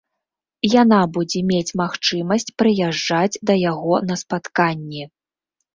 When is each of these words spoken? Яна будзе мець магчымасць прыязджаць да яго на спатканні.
Яна 0.81 0.99
будзе 1.17 1.39
мець 1.51 1.75
магчымасць 1.83 2.49
прыязджаць 2.63 3.39
да 3.53 3.61
яго 3.71 3.93
на 4.11 4.15
спатканні. 4.25 5.03